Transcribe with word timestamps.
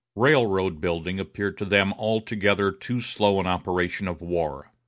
Railroad 0.15 0.81
building 0.81 1.19
appeared 1.19 1.59
to 1.59 1.65
them 1.65 1.93
altogether 1.93 2.71
too 2.71 3.01
slow 3.01 3.39
an 3.39 3.45
operation 3.45 4.07
of 4.07 4.19
war. 4.19 4.71